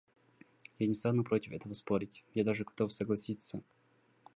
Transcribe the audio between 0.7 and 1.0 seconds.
Я не